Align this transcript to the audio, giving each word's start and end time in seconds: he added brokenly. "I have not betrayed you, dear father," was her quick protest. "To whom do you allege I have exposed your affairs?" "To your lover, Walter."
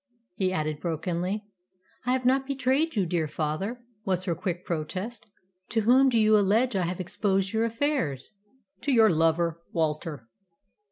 he 0.33 0.51
added 0.51 0.79
brokenly. 0.79 1.45
"I 2.07 2.13
have 2.13 2.25
not 2.25 2.47
betrayed 2.47 2.95
you, 2.95 3.05
dear 3.05 3.27
father," 3.27 3.83
was 4.03 4.23
her 4.23 4.33
quick 4.33 4.65
protest. 4.65 5.29
"To 5.69 5.81
whom 5.81 6.09
do 6.09 6.17
you 6.17 6.35
allege 6.35 6.75
I 6.75 6.85
have 6.87 6.99
exposed 6.99 7.53
your 7.53 7.65
affairs?" 7.65 8.31
"To 8.81 8.91
your 8.91 9.11
lover, 9.11 9.61
Walter." 9.73 10.27